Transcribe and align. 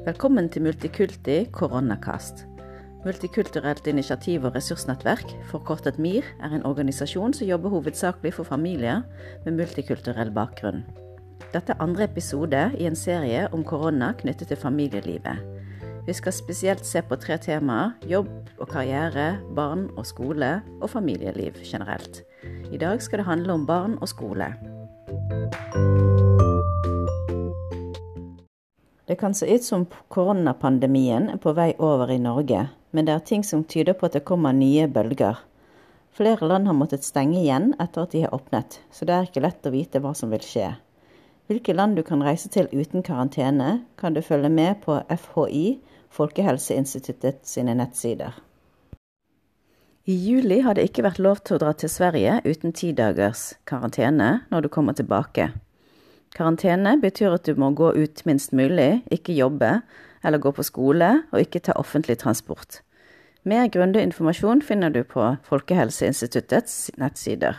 Velkommen 0.00 0.46
til 0.48 0.62
Multikulti 0.64 1.42
koronakast. 1.52 2.46
Multikulturelt 3.04 3.86
initiativ 3.86 4.46
og 4.48 4.54
ressursnettverk, 4.54 5.34
forkortet 5.50 5.98
MIR, 5.98 6.24
er 6.40 6.54
en 6.56 6.64
organisasjon 6.64 7.34
som 7.36 7.46
jobber 7.46 7.68
hovedsakelig 7.68 8.32
for 8.32 8.48
familier 8.48 9.02
med 9.44 9.58
multikulturell 9.58 10.32
bakgrunn. 10.32 10.86
Dette 11.52 11.74
er 11.74 11.84
andre 11.84 12.06
episode 12.08 12.62
i 12.78 12.88
en 12.88 12.96
serie 12.96 13.44
om 13.52 13.64
korona 13.64 14.14
knyttet 14.22 14.48
til 14.48 14.56
familielivet. 14.56 15.44
Vi 16.06 16.16
skal 16.16 16.32
spesielt 16.32 16.86
se 16.86 17.02
på 17.04 17.20
tre 17.20 17.36
temaer 17.36 17.92
jobb 18.08 18.32
og 18.56 18.72
karriere, 18.72 19.34
barn 19.56 19.90
og 19.96 20.08
skole 20.08 20.62
og 20.80 20.90
familieliv 20.90 21.60
generelt. 21.60 22.22
I 22.72 22.80
dag 22.80 23.02
skal 23.02 23.20
det 23.20 23.28
handle 23.28 23.52
om 23.52 23.66
barn 23.66 24.00
og 24.00 24.08
skole. 24.08 24.54
Det 29.10 29.16
kan 29.16 29.34
se 29.34 29.46
ut 29.54 29.64
som 29.64 29.86
koronapandemien 30.08 31.24
er 31.32 31.38
på 31.42 31.50
vei 31.58 31.72
over 31.82 32.12
i 32.14 32.18
Norge, 32.22 32.60
men 32.94 33.08
det 33.08 33.14
er 33.16 33.22
ting 33.26 33.42
som 33.42 33.64
tyder 33.66 33.96
på 33.98 34.06
at 34.06 34.14
det 34.14 34.20
kommer 34.22 34.54
nye 34.54 34.84
bølger. 34.86 35.40
Flere 36.14 36.46
land 36.46 36.68
har 36.70 36.76
måttet 36.78 37.02
stenge 37.02 37.40
igjen 37.40 37.72
etter 37.82 38.04
at 38.04 38.12
de 38.14 38.20
har 38.22 38.36
åpnet, 38.36 38.76
så 38.94 39.08
det 39.08 39.16
er 39.16 39.26
ikke 39.26 39.42
lett 39.42 39.66
å 39.66 39.72
vite 39.74 39.98
hva 40.04 40.12
som 40.14 40.30
vil 40.30 40.44
skje. 40.46 40.68
Hvilke 41.50 41.74
land 41.74 41.98
du 41.98 42.04
kan 42.06 42.22
reise 42.22 42.52
til 42.54 42.70
uten 42.70 43.02
karantene, 43.02 43.80
kan 43.98 44.14
du 44.14 44.22
følge 44.22 44.46
med 44.46 44.78
på 44.84 45.00
FHI, 45.10 45.80
Folkehelseinstituttet 46.14 47.42
sine 47.50 47.74
nettsider. 47.80 48.38
I 50.06 50.14
juli 50.14 50.60
har 50.62 50.78
det 50.78 50.86
ikke 50.86 51.08
vært 51.08 51.18
lov 51.18 51.42
til 51.42 51.58
å 51.58 51.64
dra 51.64 51.74
til 51.74 51.90
Sverige 51.90 52.38
uten 52.46 52.78
ti 52.78 52.92
dagers 52.94 53.56
karantene 53.66 54.44
når 54.54 54.68
du 54.68 54.70
kommer 54.70 54.94
tilbake. 54.94 55.48
Karantene 56.36 56.94
betyr 57.02 57.34
at 57.34 57.46
du 57.46 57.58
må 57.58 57.72
gå 57.74 57.90
ut 57.96 58.22
minst 58.26 58.52
mulig, 58.52 59.02
ikke 59.10 59.34
jobbe 59.34 59.80
eller 60.24 60.38
gå 60.38 60.52
på 60.52 60.62
skole, 60.62 61.22
og 61.32 61.40
ikke 61.40 61.62
ta 61.64 61.74
offentlig 61.80 62.18
transport. 62.20 62.82
Mer 63.44 63.70
grundig 63.72 64.02
informasjon 64.04 64.60
finner 64.62 64.92
du 64.92 65.00
på 65.02 65.24
Folkehelseinstituttets 65.48 66.90
nettsider. 67.00 67.56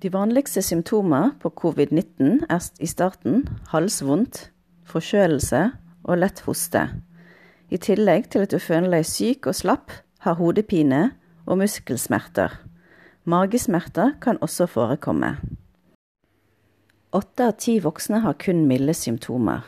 De 0.00 0.08
vanligste 0.12 0.62
symptomer 0.64 1.34
på 1.42 1.50
covid-19 1.60 2.46
er 2.48 2.64
i 2.80 2.88
starten 2.88 3.44
halsvondt, 3.68 4.46
forkjølelse 4.88 5.66
og 6.08 6.22
lett 6.22 6.40
hoste. 6.46 6.86
I 7.68 7.76
tillegg 7.76 8.30
til 8.32 8.46
at 8.46 8.54
du 8.54 8.58
føler 8.58 8.88
deg 8.96 9.04
syk 9.04 9.50
og 9.52 9.58
slapp, 9.60 9.92
har 10.24 10.40
hodepine 10.40 11.10
og 11.44 11.60
muskelsmerter. 11.60 12.56
Magesmerter 13.28 14.16
kan 14.24 14.40
også 14.40 14.66
forekomme. 14.66 15.36
Åtte 17.12 17.46
av 17.46 17.52
ti 17.58 17.80
voksne 17.82 18.20
har 18.22 18.36
kun 18.38 18.68
milde 18.70 18.94
symptomer. 18.94 19.64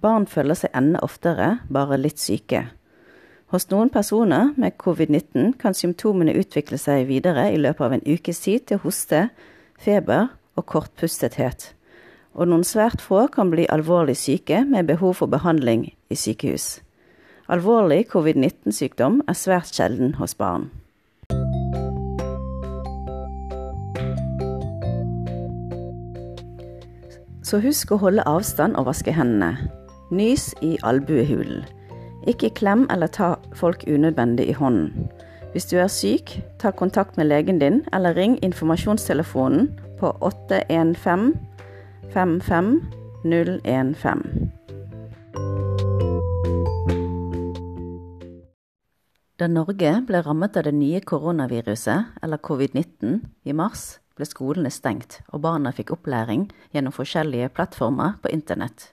Barn 0.00 0.24
føler 0.24 0.56
seg 0.56 0.72
enda 0.72 1.02
oftere, 1.04 1.58
bare 1.68 1.98
litt 2.00 2.16
syke. 2.16 2.62
Hos 3.52 3.66
noen 3.68 3.90
personer 3.92 4.54
med 4.56 4.78
covid-19 4.80 5.58
kan 5.60 5.76
symptomene 5.76 6.32
utvikle 6.40 6.80
seg 6.80 7.04
videre 7.10 7.50
i 7.52 7.60
løpet 7.60 7.84
av 7.84 7.96
en 7.98 8.06
ukes 8.08 8.40
tid 8.40 8.64
til 8.70 8.80
hoste, 8.86 9.26
feber 9.76 10.30
og 10.56 10.64
kortpustethet. 10.72 11.74
Og 12.32 12.48
noen 12.48 12.64
svært 12.64 13.04
få 13.04 13.26
kan 13.36 13.52
bli 13.52 13.68
alvorlig 13.68 14.16
syke 14.16 14.64
med 14.64 14.88
behov 14.88 15.18
for 15.20 15.28
behandling 15.28 15.90
i 16.08 16.16
sykehus. 16.16 16.78
Alvorlig 17.52 18.06
covid-19-sykdom 18.14 19.26
er 19.28 19.36
svært 19.36 19.76
sjelden 19.76 20.16
hos 20.16 20.32
barn. 20.40 20.70
Så 27.48 27.62
husk 27.64 27.94
å 27.94 27.96
holde 28.02 28.24
avstand 28.28 28.76
og 28.76 28.90
vaske 28.90 29.12
hendene. 29.16 29.70
Nys 30.12 30.50
i 30.60 30.74
albuehulen. 30.84 31.62
Ikke 32.28 32.50
klem 32.52 32.82
eller 32.92 33.08
ta 33.08 33.36
folk 33.56 33.86
unødvendig 33.88 34.50
i 34.52 34.56
hånden. 34.58 35.06
Hvis 35.54 35.64
du 35.70 35.78
er 35.80 35.88
syk, 35.88 36.34
ta 36.60 36.74
kontakt 36.76 37.16
med 37.16 37.30
legen 37.30 37.56
din, 37.62 37.80
eller 37.96 38.12
ring 38.12 38.36
informasjonstelefonen 38.44 39.70
på 39.96 40.12
815 40.20 41.32
55 42.12 42.82
015. 43.24 44.52
Da 49.38 49.48
Norge 49.48 49.94
ble 50.04 50.20
rammet 50.26 50.56
av 50.58 50.68
det 50.68 50.74
nye 50.76 51.00
koronaviruset, 51.00 52.12
eller 52.22 52.44
covid-19, 52.44 53.22
i 53.48 53.56
mars, 53.56 54.00
ble 54.18 54.26
skolene 54.28 54.70
stengt, 54.74 55.20
og 55.32 55.44
barna 55.46 55.70
fikk 55.74 55.94
opplæring 55.94 56.48
gjennom 56.74 56.94
forskjellige 56.94 57.52
plattformer 57.54 58.18
på 58.22 58.32
internett. 58.34 58.90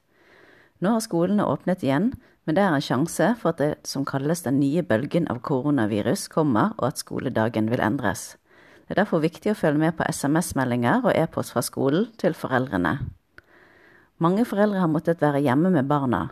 Nå 0.79 0.93
har 0.93 1.03
skolene 1.03 1.47
åpnet 1.49 1.83
igjen, 1.83 2.13
men 2.45 2.57
det 2.57 2.61
er 2.61 2.75
en 2.77 2.83
sjanse 2.83 3.31
for 3.41 3.53
at 3.53 3.61
det 3.61 3.71
som 3.89 4.05
kalles 4.05 4.45
den 4.45 4.59
nye 4.61 4.83
bølgen 4.85 5.25
av 5.33 5.41
koronavirus 5.41 6.27
kommer, 6.29 6.75
og 6.77 6.91
at 6.91 7.01
skoledagen 7.01 7.71
vil 7.71 7.81
endres. 7.81 8.35
Det 8.85 8.93
er 8.93 9.01
derfor 9.01 9.23
viktig 9.23 9.49
å 9.55 9.57
følge 9.57 9.81
med 9.81 9.95
på 9.97 10.05
SMS-meldinger 10.05 11.07
og 11.07 11.15
e-post 11.17 11.55
fra 11.55 11.63
skolen 11.65 12.11
til 12.21 12.37
foreldrene. 12.37 12.99
Mange 14.21 14.45
foreldre 14.45 14.83
har 14.83 14.91
måttet 14.91 15.23
være 15.25 15.41
hjemme 15.41 15.73
med 15.73 15.89
barna. 15.89 16.27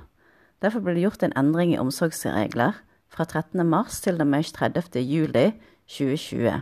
Derfor 0.61 0.83
ble 0.85 0.93
det 0.95 1.07
gjort 1.07 1.25
en 1.25 1.33
endring 1.39 1.73
i 1.73 1.81
omsorgsregler 1.81 2.77
fra 3.11 3.25
13. 3.25 3.65
mars 3.67 3.97
til 4.05 4.21
og 4.21 4.29
med 4.29 4.45
30. 4.53 5.01
juli 5.01 5.49
2020. 5.89 6.61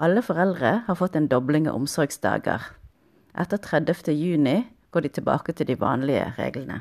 Alle 0.00 0.22
foreldre 0.24 0.68
har 0.86 0.96
fått 0.96 1.16
en 1.18 1.26
dobling 1.28 1.66
av 1.68 1.76
omsorgsdager. 1.76 2.62
Etter 3.36 3.60
30. 3.60 4.14
juni 4.16 4.62
går 4.90 5.04
de 5.04 5.10
tilbake 5.18 5.52
til 5.52 5.68
de 5.68 5.76
vanlige 5.76 6.30
reglene. 6.38 6.78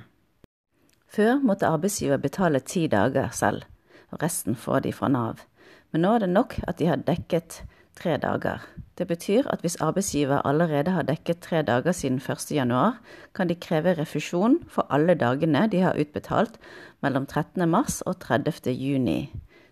Før 1.12 1.42
måtte 1.44 1.68
arbeidsgiver 1.68 2.22
betale 2.24 2.62
ti 2.64 2.86
dager 2.88 3.28
selv, 3.36 3.66
og 4.14 4.24
resten 4.24 4.56
får 4.56 4.86
de 4.86 4.94
fra 4.96 5.10
Nav. 5.12 5.44
Men 5.92 6.06
nå 6.06 6.14
er 6.16 6.24
det 6.24 6.30
nok 6.32 6.56
at 6.64 6.80
de 6.80 6.88
har 6.88 7.04
dekket 7.04 7.60
tre 8.00 8.16
dager. 8.24 8.64
Det 8.96 9.08
betyr 9.10 9.52
at 9.52 9.68
hvis 9.68 9.82
arbeidsgiver 9.84 10.48
allerede 10.48 10.96
har 10.96 11.04
dekket 11.04 11.44
tre 11.44 11.62
dager 11.62 11.92
siden 11.92 12.22
1. 12.24 12.52
januar, 12.56 13.02
kan 13.36 13.52
de 13.52 13.60
kreve 13.60 13.98
refusjon 14.00 14.62
for 14.70 14.88
alle 14.90 15.20
dagene 15.20 15.68
de 15.68 15.84
har 15.84 16.00
utbetalt 16.00 16.56
mellom 17.04 17.28
13. 17.28 17.68
mars 17.68 18.00
og 18.02 18.20
30. 18.24 18.80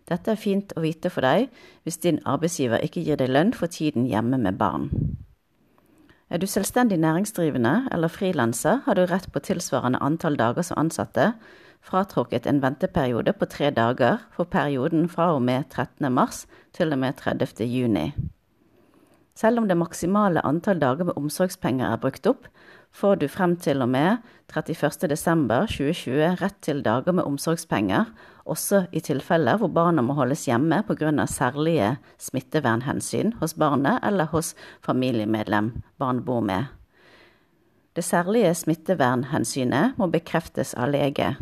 Dette 0.08 0.32
er 0.32 0.40
fint 0.40 0.72
å 0.78 0.84
vite 0.84 1.12
for 1.12 1.26
deg 1.26 1.50
hvis 1.84 2.00
din 2.04 2.22
arbeidsgiver 2.26 2.84
ikke 2.84 3.04
gir 3.04 3.20
deg 3.20 3.32
lønn 3.34 3.54
for 3.56 3.72
tiden 3.72 4.08
hjemme 4.08 4.40
med 4.40 4.60
barn. 4.60 4.90
Er 6.30 6.42
du 6.44 6.48
selvstendig 6.48 6.98
næringsdrivende 7.00 7.88
eller 7.92 8.12
frilanser, 8.12 8.82
har 8.86 8.96
du 8.96 9.06
rett 9.08 9.30
på 9.32 9.40
tilsvarende 9.40 10.02
antall 10.04 10.36
dager 10.40 10.66
som 10.68 10.80
ansatte, 10.80 11.34
fratrukket 11.88 12.48
en 12.48 12.60
venteperiode 12.64 13.32
på 13.34 13.48
tre 13.48 13.70
dager 13.72 14.20
for 14.36 14.44
perioden 14.44 15.08
fra 15.10 15.30
og 15.36 15.42
med 15.42 15.70
13. 15.70 16.12
mars 16.12 16.46
til 16.76 16.92
og 16.92 17.00
med 17.00 17.16
30. 17.16 17.64
juni. 17.64 18.12
Selv 19.38 19.62
om 19.62 19.68
det 19.70 19.78
maksimale 19.78 20.42
antall 20.46 20.82
dager 20.82 21.08
med 21.08 21.18
omsorgspenger 21.20 21.88
er 21.88 22.02
brukt 22.02 22.28
opp, 22.28 22.48
får 22.94 23.16
du 23.22 23.28
frem 23.28 23.56
til 23.62 23.82
og 23.82 23.90
med 23.90 24.18
31.12.2020 24.54 26.38
rett 26.42 26.58
til 26.64 26.82
dager 26.86 27.14
med 27.14 27.28
omsorgspenger, 27.28 28.06
også 28.48 28.86
i 28.96 29.02
tilfeller 29.04 29.60
hvor 29.60 29.72
barna 29.74 30.02
må 30.02 30.16
holdes 30.18 30.46
hjemme 30.48 30.84
pga. 30.88 31.26
særlige 31.26 31.98
smittevernhensyn 32.18 33.34
hos 33.40 33.54
barnet 33.54 34.00
eller 34.04 34.26
hos 34.26 34.56
familiemedlem 34.82 35.84
barn 35.98 36.24
bor 36.24 36.40
med. 36.42 36.66
Det 37.96 38.04
særlige 38.04 38.54
smittevernhensynet 38.56 39.98
må 39.98 40.08
bekreftes 40.08 40.74
av 40.78 40.90
lege. 40.90 41.36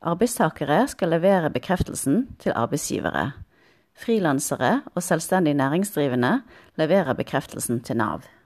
Arbeidstakere 0.00 0.86
skal 0.88 1.10
levere 1.10 1.50
bekreftelsen 1.50 2.28
til 2.38 2.52
arbeidsgivere. 2.54 3.32
Frilansere 3.98 4.82
og 4.94 5.02
selvstendig 5.02 5.54
næringsdrivende 5.58 6.40
leverer 6.78 7.12
bekreftelsen 7.18 7.80
til 7.80 7.96
Nav. 7.96 8.37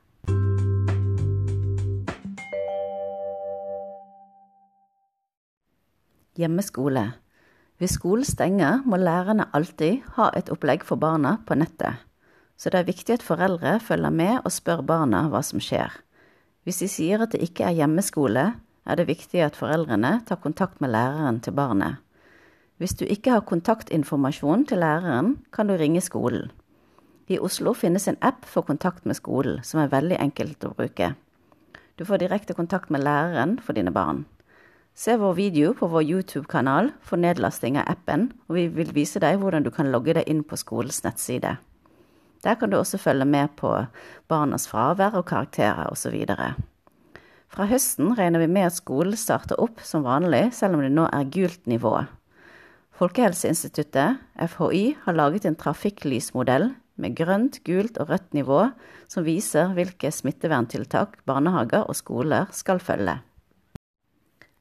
Hjemmeskole. 6.41 7.13
Hvis 7.77 7.99
skolen 7.99 8.25
stenger, 8.25 8.81
må 8.89 8.97
lærerne 8.97 9.51
alltid 9.53 10.01
ha 10.17 10.31
et 10.33 10.49
opplegg 10.49 10.85
for 10.89 10.97
barna 10.97 11.35
på 11.45 11.59
nettet. 11.61 12.01
Så 12.57 12.71
det 12.73 12.79
er 12.81 12.89
viktig 12.89 13.19
at 13.19 13.27
foreldre 13.27 13.75
følger 13.85 14.11
med 14.11 14.39
og 14.41 14.55
spør 14.55 14.81
barna 14.87 15.27
hva 15.29 15.43
som 15.45 15.61
skjer. 15.61 15.93
Hvis 16.65 16.81
de 16.81 16.89
sier 16.89 17.21
at 17.21 17.35
det 17.35 17.43
ikke 17.45 17.67
er 17.69 17.77
hjemmeskole, 17.83 18.47
er 18.87 18.97
det 18.97 19.09
viktig 19.11 19.45
at 19.45 19.59
foreldrene 19.61 20.15
tar 20.25 20.41
kontakt 20.41 20.81
med 20.81 20.95
læreren 20.95 21.43
til 21.45 21.53
barnet. 21.53 22.01
Hvis 22.81 22.97
du 22.97 23.05
ikke 23.05 23.37
har 23.37 23.45
kontaktinformasjon 23.45 24.65
til 24.71 24.81
læreren, 24.81 25.37
kan 25.53 25.69
du 25.69 25.77
ringe 25.77 26.01
skolen. 26.01 26.49
I 27.29 27.39
Oslo 27.39 27.75
finnes 27.77 28.09
en 28.09 28.21
app 28.23 28.47
for 28.49 28.65
kontakt 28.65 29.05
med 29.05 29.21
skolen, 29.21 29.61
som 29.63 29.83
er 29.83 29.93
veldig 29.93 30.17
enkelt 30.17 30.65
å 30.65 30.73
bruke. 30.79 31.13
Du 31.99 32.09
får 32.09 32.25
direkte 32.25 32.57
kontakt 32.57 32.91
med 32.91 33.05
læreren 33.05 33.59
for 33.61 33.77
dine 33.77 33.93
barn. 33.93 34.25
Se 34.95 35.17
vår 35.17 35.35
video 35.35 35.73
på 35.75 35.87
vår 35.89 36.03
YouTube-kanal 36.05 36.91
for 37.01 37.17
nedlasting 37.17 37.79
av 37.81 37.89
appen, 37.89 38.27
og 38.49 38.59
vi 38.59 38.67
vil 38.69 38.91
vise 38.93 39.23
deg 39.23 39.39
hvordan 39.41 39.65
du 39.65 39.71
kan 39.73 39.89
logge 39.89 40.13
deg 40.19 40.29
inn 40.29 40.43
på 40.45 40.59
skolens 40.61 41.01
nettside. 41.07 41.55
Der 42.45 42.59
kan 42.61 42.69
du 42.69 42.77
også 42.77 43.01
følge 43.01 43.25
med 43.25 43.55
på 43.57 43.71
barnas 44.29 44.67
fravær 44.69 45.17
og 45.17 45.31
karakterer 45.31 45.89
osv. 45.89 46.13
Fra 47.53 47.69
høsten 47.71 48.13
regner 48.19 48.45
vi 48.45 48.51
med 48.53 48.69
at 48.69 48.77
skolen 48.77 49.17
starter 49.17 49.61
opp 49.65 49.81
som 49.87 50.05
vanlig, 50.05 50.51
selv 50.53 50.77
om 50.77 50.85
det 50.85 50.93
nå 50.93 51.09
er 51.09 51.33
gult 51.33 51.65
nivå. 51.71 51.95
Folkehelseinstituttet, 53.01 54.21
FHI, 54.37 54.85
har 55.07 55.17
laget 55.17 55.49
en 55.49 55.57
trafikklysmodell 55.57 56.69
med 57.01 57.17
grønt, 57.17 57.63
gult 57.65 57.97
og 57.97 58.13
rødt 58.13 58.33
nivå 58.37 58.67
som 59.09 59.25
viser 59.25 59.73
hvilke 59.73 60.13
smitteverntiltak 60.13 61.23
barnehager 61.25 61.89
og 61.89 61.97
skoler 61.97 62.53
skal 62.53 62.83
følge. 62.83 63.23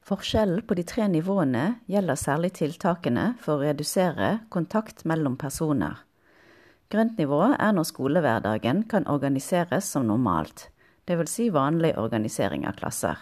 Forskjellen 0.02 0.64
på 0.66 0.74
de 0.74 0.82
tre 0.82 1.04
nivåene 1.06 1.76
gjelder 1.90 2.18
særlig 2.18 2.56
tiltakene 2.58 3.36
for 3.42 3.54
å 3.54 3.62
redusere 3.62 4.40
kontakt 4.50 5.04
mellom 5.06 5.36
personer. 5.38 6.00
Grønt 6.90 7.20
nivå 7.22 7.44
er 7.54 7.70
når 7.76 7.86
skolehverdagen 7.88 8.82
kan 8.90 9.06
organiseres 9.08 9.86
som 9.94 10.08
normalt 10.10 10.66
dvs. 11.06 11.30
Si 11.30 11.46
vanlig 11.54 11.94
organisering 11.98 12.66
av 12.66 12.76
klasser. 12.82 13.16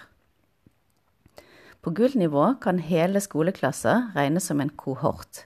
På 1.80 1.92
gullnivå 1.96 2.46
kan 2.64 2.80
hele 2.84 3.20
skoleklasser 3.24 4.10
regnes 4.16 4.48
som 4.48 4.60
en 4.60 4.72
kohort. 4.72 5.44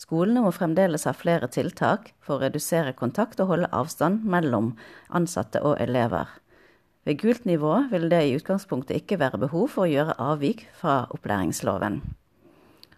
Skolene 0.00 0.44
må 0.44 0.52
fremdeles 0.52 1.04
ha 1.08 1.16
flere 1.16 1.48
tiltak 1.48 2.12
for 2.20 2.36
å 2.36 2.44
redusere 2.44 2.92
kontakt 2.96 3.40
og 3.40 3.52
holde 3.52 3.72
avstand 3.72 4.24
mellom 4.28 4.74
ansatte 5.08 5.64
og 5.64 5.80
elever. 5.80 6.28
Ved 7.04 7.20
gult 7.20 7.44
nivå 7.44 7.76
vil 7.90 8.08
det 8.08 8.22
i 8.24 8.34
utgangspunktet 8.38 9.02
ikke 9.02 9.18
være 9.20 9.42
behov 9.42 9.68
for 9.74 9.84
å 9.84 9.90
gjøre 9.92 10.16
avvik 10.20 10.64
fra 10.78 11.04
opplæringsloven. 11.12 12.00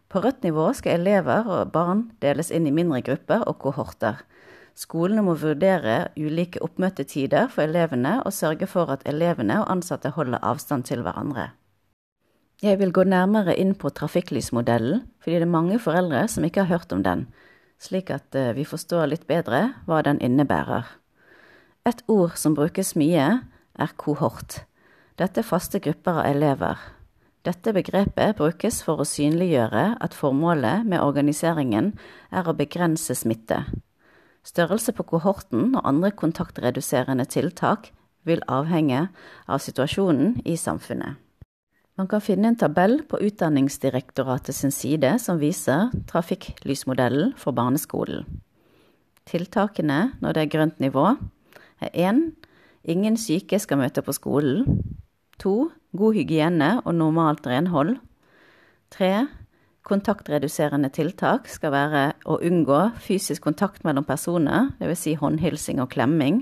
På 0.06 0.23
rødt 0.23 0.44
nivå 0.47 0.69
skal 0.79 1.00
elever 1.00 1.49
og 1.50 1.73
barn 1.75 2.06
deles 2.23 2.53
inn 2.55 2.69
i 2.70 2.75
mindre 2.75 3.03
grupper 3.03 3.43
og 3.50 3.58
kohorter. 3.64 4.23
Skolene 4.76 5.25
må 5.26 5.35
vurdere 5.41 6.12
ulike 6.20 6.61
oppmøtetider 6.62 7.49
for 7.50 7.64
elevene 7.64 8.20
og 8.23 8.35
sørge 8.37 8.69
for 8.70 8.93
at 8.93 9.03
elevene 9.08 9.58
og 9.62 9.70
ansatte 9.73 10.12
holder 10.14 10.44
avstand 10.44 10.87
til 10.87 11.03
hverandre. 11.03 11.50
Jeg 12.62 12.79
vil 12.81 12.93
gå 12.93 13.03
nærmere 13.05 13.56
inn 13.58 13.75
på 13.75 13.91
trafikklysmodellen, 13.93 15.03
fordi 15.20 15.41
det 15.41 15.49
er 15.49 15.53
mange 15.53 15.81
foreldre 15.82 16.23
som 16.29 16.44
ikke 16.44 16.64
har 16.64 16.79
hørt 16.79 16.93
om 16.93 17.03
den, 17.05 17.26
slik 17.81 18.08
at 18.14 18.37
eh, 18.37 18.55
vi 18.56 18.64
forstår 18.64 19.11
litt 19.11 19.26
bedre 19.29 19.75
hva 19.88 20.00
den 20.06 20.20
innebærer. 20.25 20.87
Et 21.85 22.00
ord 22.08 22.38
som 22.41 22.56
brukes 22.56 22.94
mye, 22.97 23.26
er 23.78 23.93
kohort. 23.96 24.62
Dette 25.17 25.40
er 25.40 25.49
faste 25.49 25.81
grupper 25.81 26.23
av 26.23 26.31
elever. 26.31 26.81
Dette 27.46 27.73
begrepet 27.73 28.37
brukes 28.38 28.81
for 28.82 29.00
å 29.00 29.06
synliggjøre 29.06 29.84
at 30.02 30.17
formålet 30.19 30.87
med 30.88 31.02
organiseringen 31.05 31.93
er 32.34 32.49
å 32.49 32.56
begrense 32.58 33.14
smitte. 33.14 33.61
Størrelse 34.46 34.94
på 34.94 35.06
kohorten 35.06 35.76
og 35.76 35.87
andre 35.87 36.11
kontaktreduserende 36.11 37.26
tiltak 37.31 37.93
vil 38.26 38.43
avhenge 38.50 39.06
av 39.46 39.62
situasjonen 39.62 40.40
i 40.44 40.56
samfunnet. 40.58 41.22
Man 41.96 42.11
kan 42.11 42.20
finne 42.20 42.50
en 42.50 42.58
tabell 42.61 42.99
på 43.08 43.19
Utdanningsdirektoratet 43.25 44.55
sin 44.55 44.75
side 44.75 45.14
som 45.22 45.38
viser 45.40 45.88
trafikklysmodellen 46.11 47.32
for 47.40 47.56
barneskolen. 47.56 48.26
Tiltakene 49.26 50.12
når 50.20 50.37
det 50.37 50.43
er 50.43 50.52
grønt 50.52 50.82
nivå, 50.82 51.14
er 51.81 51.90
1. 51.94 52.20
Ingen 52.87 53.17
syke 53.19 53.59
skal 53.59 53.81
møte 53.83 54.03
på 54.06 54.15
skolen. 54.15 54.81
To, 55.43 55.73
God 55.97 56.15
hygiene 56.15 56.77
og 56.85 56.94
normalt 56.94 57.47
renhold. 57.47 57.97
Tre, 58.94 59.27
Kontaktreduserende 59.87 60.88
tiltak 60.91 61.47
skal 61.47 61.71
være 61.71 62.00
å 62.27 62.41
unngå 62.43 62.79
fysisk 62.99 63.44
kontakt 63.44 63.85
mellom 63.87 64.03
personer, 64.06 64.73
dvs. 64.81 64.99
Si 65.05 65.12
håndhilsing 65.15 65.79
og 65.79 65.93
klemming. 65.93 66.41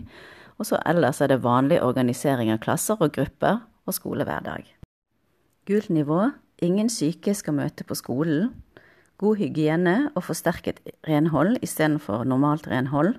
Og 0.57 0.71
så 0.71 0.79
ellers 0.89 1.21
er 1.21 1.29
det 1.29 1.43
vanlig 1.45 1.83
organisering 1.85 2.55
av 2.55 2.63
klasser 2.65 2.97
og 3.05 3.13
grupper 3.13 3.61
og 3.85 3.97
skolehverdag. 3.99 4.65
Gult 5.69 5.91
nivå 5.93 6.31
ingen 6.65 6.89
syke 6.89 7.35
skal 7.37 7.59
møte 7.59 7.85
på 7.85 7.97
skolen. 7.99 8.55
God 9.21 9.37
hygiene 9.43 9.97
og 10.15 10.25
forsterket 10.25 10.81
renhold 11.05 11.59
istedenfor 11.61 12.25
normalt 12.25 12.71
renhold. 12.71 13.19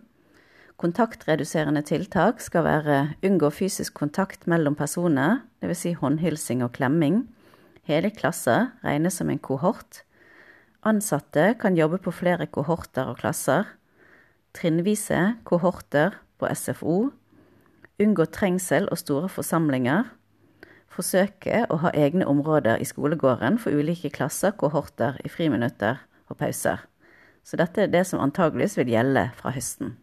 Kontaktreduserende 0.76 1.86
tiltak 1.88 2.42
skal 2.44 2.66
være 2.66 2.98
unngå 3.24 3.48
fysisk 3.56 3.96
kontakt 3.96 4.44
mellom 4.44 4.76
personer, 4.76 5.40
dvs. 5.64 5.86
Si 5.86 5.94
håndhilsing 5.96 6.66
og 6.66 6.74
klemming. 6.76 7.22
Hele 7.88 8.12
klasser 8.12 8.74
regnes 8.84 9.16
som 9.22 9.32
en 9.32 9.40
kohort. 9.40 10.02
Ansatte 10.84 11.54
kan 11.62 11.78
jobbe 11.80 12.02
på 12.04 12.12
flere 12.12 12.46
kohorter 12.52 13.08
og 13.08 13.22
klasser. 13.24 13.64
Trinnvise 14.54 15.38
kohorter 15.48 16.20
på 16.40 16.52
SFO. 16.52 16.98
Unngå 18.04 18.28
trengsel 18.28 18.90
og 18.92 19.00
store 19.00 19.32
forsamlinger. 19.32 20.12
Forsøke 20.92 21.66
å 21.72 21.80
ha 21.88 21.92
egne 21.96 22.28
områder 22.28 22.84
i 22.84 22.88
skolegården 22.88 23.62
for 23.64 23.72
ulike 23.72 24.12
klasser, 24.12 24.52
kohorter, 24.52 25.22
i 25.24 25.32
friminutter 25.32 26.04
og 26.28 26.40
pauser. 26.44 26.84
Så 27.48 27.56
dette 27.60 27.86
er 27.86 27.92
det 27.94 28.04
som 28.10 28.20
antageligvis 28.20 28.76
vil 28.80 28.92
gjelde 28.92 29.30
fra 29.40 29.56
høsten. 29.56 29.96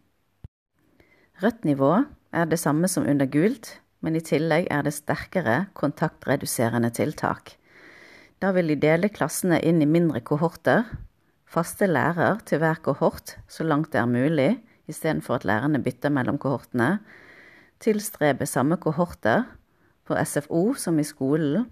Rødt 1.40 1.64
nivå 1.64 2.04
er 2.32 2.44
det 2.50 2.58
samme 2.60 2.88
som 2.88 3.06
under 3.08 3.26
gult, 3.26 3.78
men 4.02 4.18
i 4.18 4.24
tillegg 4.24 4.66
er 4.70 4.84
det 4.84 4.92
sterkere 4.96 5.66
kontaktreduserende 5.78 6.90
tiltak. 6.92 7.56
Da 8.42 8.50
vil 8.52 8.72
de 8.72 8.76
dele 8.82 9.08
klassene 9.12 9.60
inn 9.62 9.80
i 9.82 9.88
mindre 9.88 10.20
kohorter. 10.20 10.88
Faste 11.46 11.86
lærer 11.86 12.42
til 12.48 12.58
hver 12.58 12.80
kohort 12.82 13.36
så 13.48 13.64
langt 13.64 13.92
det 13.92 14.00
er 14.02 14.10
mulig, 14.10 14.50
istedenfor 14.90 15.38
at 15.38 15.46
lærerne 15.46 15.82
bytter 15.82 16.10
mellom 16.10 16.40
kohortene. 16.42 16.96
Tilstrebe 17.82 18.46
samme 18.46 18.76
kohorter 18.82 19.46
på 20.06 20.18
SFO 20.24 20.72
som 20.74 20.98
i 20.98 21.06
skolen. 21.06 21.68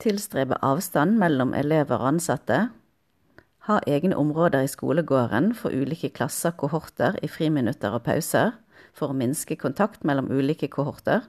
Tilstrebe 0.00 0.58
avstand 0.64 1.16
mellom 1.20 1.54
elever 1.56 2.00
og 2.00 2.14
ansatte. 2.14 2.68
Ha 3.68 3.80
egne 3.86 4.16
områder 4.16 4.64
i 4.64 4.70
skolegården 4.72 5.52
for 5.54 5.74
ulike 5.76 6.08
klasser, 6.16 6.54
kohorter, 6.56 7.18
i 7.22 7.28
friminutter 7.28 7.92
og 7.92 8.06
pauser 8.06 8.54
for 8.96 9.12
å 9.12 9.16
minske 9.16 9.58
kontakt 9.60 10.04
mellom 10.08 10.30
ulike 10.32 10.70
kohorter. 10.72 11.26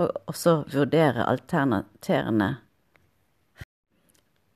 Og 0.00 0.08
også 0.32 0.62
vurdere 0.72 1.26
alternaterende 1.28 2.54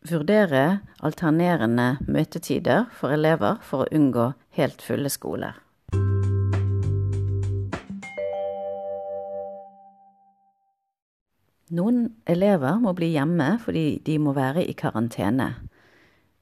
Vurdere 0.06 0.84
alternerende 1.02 1.96
møtetider 2.06 2.84
for 2.94 3.10
elever 3.10 3.56
for 3.66 3.82
å 3.82 3.88
unngå 3.90 4.28
helt 4.54 4.84
fulle 4.84 5.10
skoler. 5.10 5.56
Noen 11.74 12.04
elever 12.30 12.78
må 12.78 12.92
bli 12.94 13.08
hjemme 13.16 13.56
fordi 13.64 13.98
de 14.06 14.20
må 14.22 14.36
være 14.36 14.62
i 14.62 14.76
karantene. 14.78 15.56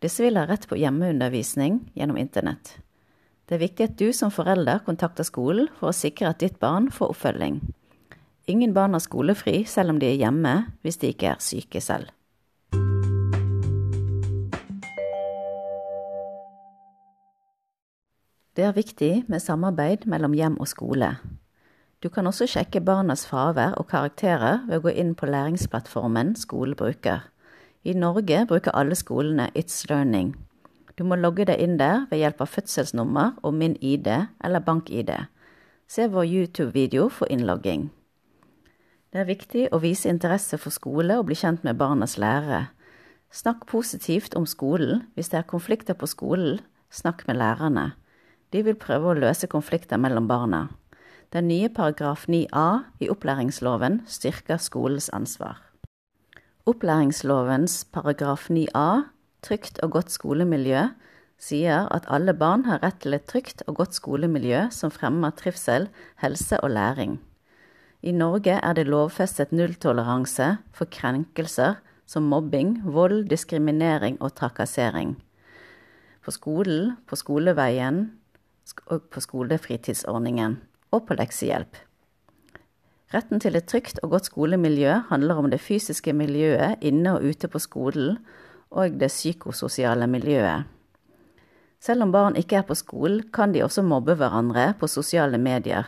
Disse 0.02 0.24
vil 0.24 0.38
ha 0.38 0.46
rett 0.48 0.66
på 0.68 0.78
hjemmeundervisning 0.80 1.78
gjennom 1.94 2.18
internett. 2.20 2.78
Det 3.44 3.58
er 3.58 3.64
viktig 3.66 3.86
at 3.86 3.96
du 4.00 4.08
som 4.16 4.32
forelder 4.32 4.80
kontakter 4.86 5.26
skolen 5.26 5.68
for 5.78 5.92
å 5.92 5.96
sikre 5.96 6.32
at 6.32 6.40
ditt 6.40 6.58
barn 6.62 6.90
får 6.92 7.12
oppfølging. 7.12 7.60
Ingen 8.48 8.74
barn 8.76 8.96
har 8.96 9.04
skolefri 9.04 9.64
selv 9.68 9.94
om 9.94 10.00
de 10.00 10.10
er 10.10 10.20
hjemme 10.20 10.54
hvis 10.84 11.00
de 11.00 11.12
ikke 11.12 11.34
er 11.34 11.44
syke 11.44 11.80
selv. 11.84 12.10
Det 18.54 18.62
er 18.62 18.76
viktig 18.76 19.24
med 19.26 19.42
samarbeid 19.42 20.04
mellom 20.06 20.34
hjem 20.36 20.60
og 20.62 20.68
skole. 20.70 21.08
Du 22.04 22.10
kan 22.12 22.26
også 22.28 22.46
sjekke 22.46 22.84
barnas 22.84 23.24
fravær 23.26 23.74
og 23.80 23.88
karakterer 23.90 24.60
ved 24.68 24.78
å 24.78 24.84
gå 24.84 24.92
inn 24.94 25.14
på 25.18 25.26
læringsplattformen 25.26 26.36
skole 26.38 26.76
bruker. 26.78 27.24
I 27.84 27.92
Norge 27.92 28.46
bruker 28.48 28.72
alle 28.72 28.96
skolene 28.96 29.50
It's 29.52 29.84
Learning. 29.90 30.30
Du 30.96 31.04
må 31.04 31.18
logge 31.20 31.44
deg 31.44 31.60
inn 31.60 31.74
der 31.76 32.06
ved 32.08 32.22
hjelp 32.22 32.38
av 32.40 32.48
fødselsnummer 32.48 33.34
og 33.44 33.52
Min 33.52 33.74
ID 33.76 34.08
eller 34.40 34.62
BankID. 34.64 35.10
Se 35.86 36.06
vår 36.08 36.24
YouTube-video 36.24 37.10
for 37.12 37.28
innlogging. 37.28 37.90
Det 39.12 39.20
er 39.20 39.28
viktig 39.28 39.66
å 39.68 39.82
vise 39.84 40.08
interesse 40.08 40.56
for 40.56 40.72
skole 40.72 41.18
og 41.20 41.26
bli 41.28 41.36
kjent 41.36 41.60
med 41.66 41.76
barnas 41.76 42.16
lærere. 42.16 42.70
Snakk 43.28 43.66
positivt 43.68 44.32
om 44.34 44.46
skolen. 44.48 45.04
Hvis 45.12 45.28
det 45.34 45.42
er 45.42 45.50
konflikter 45.52 45.98
på 45.98 46.08
skolen, 46.08 46.62
snakk 46.88 47.26
med 47.28 47.36
lærerne. 47.36 47.90
De 48.48 48.64
vil 48.64 48.80
prøve 48.80 49.12
å 49.12 49.18
løse 49.18 49.50
konflikter 49.50 50.00
mellom 50.00 50.24
barna. 50.30 50.70
Den 51.36 51.50
nye 51.52 51.68
paragraf 51.68 52.24
9a 52.32 52.66
i 53.04 53.12
opplæringsloven 53.12 54.06
styrker 54.08 54.56
skolens 54.56 55.12
ansvar. 55.12 55.73
Opplæringslovens 56.64 57.82
paragraf 57.92 58.46
9a, 58.48 59.02
trygt 59.44 59.76
og 59.84 59.90
godt 59.98 60.14
skolemiljø, 60.14 60.86
sier 61.36 61.90
at 61.92 62.06
alle 62.08 62.32
barn 62.40 62.64
har 62.64 62.80
rett 62.80 63.02
til 63.04 63.12
et 63.12 63.26
trygt 63.28 63.60
og 63.68 63.76
godt 63.82 63.98
skolemiljø 63.98 64.62
som 64.72 64.88
fremmer 64.94 65.34
trivsel, 65.36 65.90
helse 66.22 66.56
og 66.64 66.72
læring. 66.72 67.18
I 68.00 68.16
Norge 68.16 68.56
er 68.56 68.72
det 68.72 68.86
lovfestet 68.88 69.52
nulltoleranse 69.52 70.48
for 70.72 70.88
krenkelser 70.88 71.82
som 72.08 72.32
mobbing, 72.32 72.78
vold, 72.80 73.26
diskriminering 73.28 74.16
og 74.24 74.32
trakassering. 74.32 75.18
På 76.24 76.32
skolen, 76.32 76.94
på 77.04 77.16
skoleveien, 77.20 78.06
og 78.86 79.02
på 79.12 79.20
skolefritidsordningen 79.20 80.62
og 80.96 81.04
på 81.04 81.20
leksehjelp. 81.20 81.76
Retten 83.14 83.38
til 83.38 83.54
et 83.54 83.68
trygt 83.70 84.00
og 84.02 84.10
godt 84.10 84.26
skolemiljø 84.26 84.96
handler 85.08 85.38
om 85.38 85.46
det 85.50 85.60
fysiske 85.62 86.12
miljøet 86.12 86.80
inne 86.82 87.12
og 87.14 87.22
ute 87.22 87.46
på 87.48 87.60
skolen, 87.62 88.16
og 88.74 88.96
det 88.98 89.12
psykososiale 89.12 90.08
miljøet. 90.10 90.64
Selv 91.78 92.02
om 92.02 92.12
barn 92.12 92.34
ikke 92.36 92.56
er 92.56 92.66
på 92.66 92.74
skolen, 92.74 93.20
kan 93.30 93.52
de 93.54 93.62
også 93.62 93.84
mobbe 93.86 94.16
hverandre 94.18 94.72
på 94.80 94.88
sosiale 94.90 95.38
medier. 95.38 95.84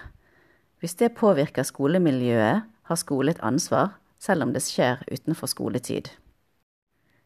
Hvis 0.79 0.95
det 0.95 1.17
påvirker 1.17 1.67
skolemiljøet, 1.67 2.63
har 2.83 2.95
skole 3.01 3.31
et 3.35 3.43
ansvar, 3.43 3.97
selv 4.21 4.43
om 4.43 4.53
det 4.53 4.63
skjer 4.63 5.03
utenfor 5.11 5.51
skoletid. 5.51 6.13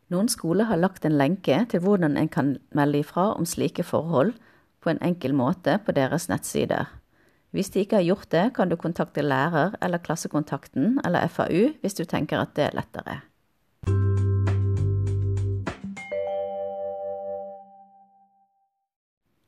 Noen 0.08 0.30
skoler 0.32 0.64
har 0.70 0.80
lagt 0.80 1.04
en 1.04 1.18
lenke 1.18 1.58
til 1.70 1.84
hvordan 1.84 2.16
en 2.16 2.28
kan 2.28 2.56
melde 2.72 3.02
ifra 3.04 3.34
om 3.34 3.44
slike 3.44 3.84
forhold 3.84 4.32
på 4.80 4.90
en 4.90 5.02
enkel 5.04 5.36
måte 5.36 5.76
på 5.84 5.92
deres 5.92 6.30
nettsider. 6.32 6.88
Hvis 7.50 7.72
de 7.74 7.82
ikke 7.82 7.98
har 7.98 8.06
gjort 8.06 8.30
det, 8.30 8.44
kan 8.54 8.70
du 8.70 8.76
kontakte 8.78 9.24
lærer 9.26 9.74
eller 9.82 9.98
Klassekontakten 9.98 11.00
eller 11.04 11.26
FAU 11.26 11.72
hvis 11.82 11.98
du 11.98 12.04
tenker 12.04 12.38
at 12.38 12.54
det 12.54 12.68
er 12.68 12.78
lettere. 12.78 13.16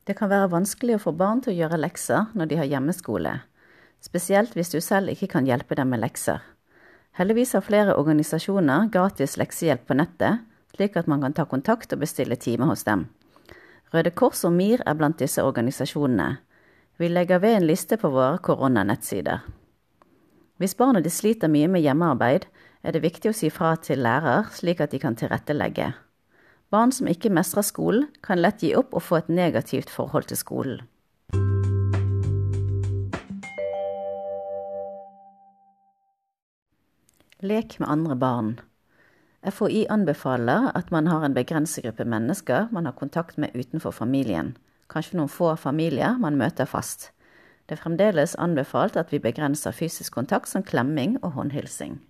Det 0.02 0.16
kan 0.18 0.32
være 0.32 0.50
vanskelig 0.50 0.96
å 0.98 1.04
få 1.04 1.12
barn 1.14 1.44
til 1.44 1.54
å 1.54 1.58
gjøre 1.60 1.78
lekser 1.78 2.32
når 2.34 2.50
de 2.50 2.58
har 2.58 2.66
hjemmeskole, 2.66 3.36
spesielt 4.02 4.56
hvis 4.58 4.74
du 4.74 4.80
selv 4.82 5.14
ikke 5.14 5.30
kan 5.36 5.46
hjelpe 5.46 5.78
dem 5.78 5.94
med 5.94 6.02
lekser. 6.02 6.42
Heldigvis 7.14 7.54
har 7.54 7.62
flere 7.62 7.94
organisasjoner 7.94 8.90
gratis 8.90 9.36
leksehjelp 9.38 9.86
på 9.86 9.94
nettet, 9.94 10.42
slik 10.74 10.98
at 10.98 11.06
man 11.06 11.22
kan 11.22 11.36
ta 11.36 11.46
kontakt 11.46 11.94
og 11.94 12.02
bestille 12.02 12.34
time 12.34 12.66
hos 12.66 12.82
dem. 12.88 13.06
Røde 13.94 14.10
Kors 14.10 14.42
og 14.48 14.56
MIR 14.56 14.82
er 14.88 14.98
blant 14.98 15.20
disse 15.22 15.44
organisasjonene. 15.44 16.40
Vi 16.96 17.08
legger 17.08 17.38
ved 17.38 17.56
en 17.56 17.66
liste 17.66 17.96
på 17.96 18.10
våre 18.12 18.38
koronanettsider. 18.44 19.40
Hvis 20.60 20.74
barnet 20.76 21.06
ditt 21.06 21.14
sliter 21.16 21.48
mye 21.48 21.68
med 21.72 21.80
hjemmearbeid, 21.80 22.44
er 22.84 22.92
det 22.92 23.00
viktig 23.02 23.30
å 23.30 23.36
si 23.36 23.48
fra 23.50 23.72
til 23.80 24.02
lærer, 24.04 24.50
slik 24.52 24.82
at 24.84 24.92
de 24.92 25.00
kan 25.00 25.16
tilrettelegge. 25.16 25.92
Barn 26.72 26.92
som 26.92 27.08
ikke 27.08 27.32
mestrer 27.32 27.64
skolen, 27.64 28.08
kan 28.22 28.42
lett 28.42 28.60
gi 28.60 28.74
opp 28.76 28.92
og 28.92 29.04
få 29.06 29.22
et 29.22 29.30
negativt 29.32 29.90
forhold 29.90 30.28
til 30.28 30.40
skolen. 30.40 30.82
Lek 37.42 37.78
med 37.80 37.88
andre 37.88 38.16
barn. 38.16 38.52
FHI 39.42 39.88
anbefaler 39.90 40.68
at 40.76 40.92
man 40.94 41.08
har 41.10 41.24
en 41.26 41.34
begrenset 41.34 41.88
gruppe 41.88 42.04
mennesker 42.04 42.68
man 42.70 42.86
har 42.86 42.94
kontakt 42.94 43.40
med 43.40 43.56
utenfor 43.56 43.90
familien 43.90 44.52
kanskje 44.92 45.18
noen 45.18 45.32
få 45.32 45.54
familier 45.56 46.18
man 46.20 46.36
møter 46.36 46.68
fast. 46.68 47.10
Det 47.66 47.78
er 47.78 47.82
fremdeles 47.82 48.34
anbefalt 48.36 48.98
at 49.00 49.12
vi 49.12 49.22
begrenser 49.22 49.72
fysisk 49.72 50.12
kontakt 50.18 50.50
som 50.50 50.62
klemming 50.62 51.16
og 51.22 51.32
håndhilsing. 51.38 52.00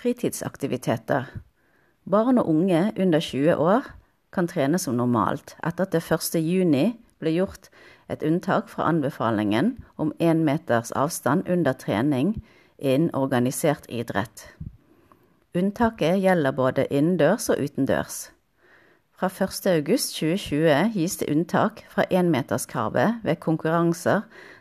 Fritidsaktiviteter. 0.00 1.28
Barn 2.10 2.38
og 2.38 2.48
unge 2.48 2.92
under 2.98 3.20
20 3.20 3.56
år 3.56 3.90
kan 4.32 4.48
trene 4.48 4.78
som 4.78 4.96
normalt, 4.96 5.56
etter 5.66 5.84
at 5.84 5.92
det 5.92 6.00
1. 6.06 6.40
juni 6.40 6.84
ble 7.20 7.34
gjort 7.34 7.68
et 8.10 8.24
unntak 8.26 8.70
fra 8.72 8.88
anbefalingen 8.88 9.76
om 10.00 10.14
én 10.18 10.42
meters 10.46 10.90
avstand 10.96 11.48
under 11.48 11.76
trening 11.76 12.38
innen 12.78 13.12
organisert 13.14 13.86
idrett. 13.88 14.48
Unntaket 15.50 16.20
gjelder 16.22 16.54
både 16.54 16.84
innendørs 16.94 17.48
og 17.50 17.58
utendørs. 17.58 18.28
Fra 19.18 19.26
1.8.2020 19.26 20.92
gis 20.94 21.16
det 21.18 21.26
unntak 21.32 21.80
fra 21.90 22.04
énmeterskravet 22.06 23.16
ved 23.24 23.40
konkurranser 23.42 24.20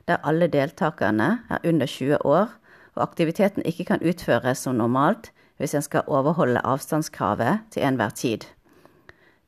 der 0.09 0.17
alle 0.25 0.47
deltakerne 0.49 1.27
er 1.49 1.61
under 1.69 1.85
20 1.85 2.25
år 2.25 2.49
og 2.95 3.03
aktiviteten 3.03 3.63
ikke 3.69 3.85
kan 3.85 4.01
utføres 4.01 4.65
som 4.65 4.75
normalt 4.75 5.29
hvis 5.61 5.75
en 5.77 5.85
skal 5.85 6.07
overholde 6.07 6.65
avstandskravet 6.65 7.69
til 7.71 7.85
enhver 7.85 8.09
tid. 8.09 8.47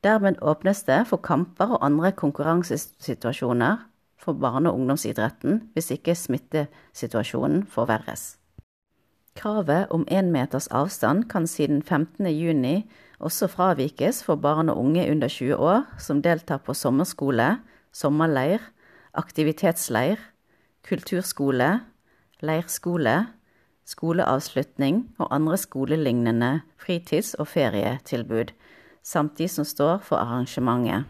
Dermed 0.04 0.38
åpnes 0.42 0.82
det 0.86 1.06
for 1.10 1.16
kamper 1.16 1.74
og 1.74 1.86
andre 1.86 2.12
konkurransesituasjoner 2.12 3.82
for 4.18 4.32
barne- 4.32 4.70
og 4.70 4.78
ungdomsidretten 4.78 5.62
hvis 5.72 5.90
ikke 5.90 6.14
smittesituasjonen 6.14 7.66
forverres. 7.66 8.41
Kravet 9.34 9.88
om 9.90 10.04
én 10.12 10.28
meters 10.32 10.66
avstand 10.68 11.28
kan 11.32 11.46
siden 11.46 11.82
15. 11.82 12.26
juni 12.26 12.82
også 13.18 13.48
fravikes 13.48 14.20
for 14.24 14.36
barn 14.36 14.68
og 14.68 14.78
unge 14.78 15.06
under 15.10 15.28
20 15.28 15.56
år 15.56 15.86
som 15.98 16.20
deltar 16.22 16.60
på 16.66 16.74
sommerskole, 16.74 17.56
sommerleir, 17.92 18.60
aktivitetsleir, 19.14 20.20
kulturskole, 20.84 21.80
leirskole, 22.42 23.16
skoleavslutning 23.86 25.06
og 25.18 25.32
andre 25.34 25.56
skolelignende 25.56 26.60
fritids- 26.76 27.34
og 27.38 27.48
ferietilbud, 27.48 28.52
samt 29.02 29.38
de 29.38 29.48
som 29.48 29.64
står 29.64 29.98
for 30.04 30.16
arrangementet. 30.16 31.04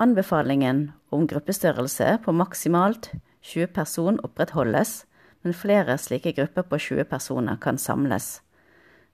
Anbefalingen 0.00 0.90
om 1.12 1.28
gruppestørrelse 1.28 2.18
på 2.24 2.32
maksimalt 2.32 3.12
20 3.42 3.66
person 3.66 4.18
opprettholdes, 4.24 5.04
men 5.42 5.54
flere 5.54 5.98
slike 5.98 6.32
grupper 6.36 6.66
på 6.66 6.78
20 6.78 7.04
personer 7.10 7.58
kan 7.62 7.78
samles. 7.78 8.40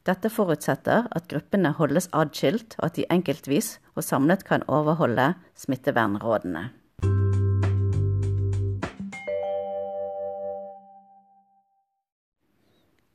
Dette 0.08 0.30
forutsetter 0.32 1.08
at 1.12 1.28
gruppene 1.28 1.75
holdes 1.76 2.08
adskilt, 2.16 2.78
og 2.78 2.88
at 2.88 2.97
de 2.97 3.08
enkeltvis 3.12 3.76
og 3.97 4.04
samlet 4.06 4.44
kan 4.49 4.64
overholde 4.68 5.35
smittevernrådene. 5.58 6.68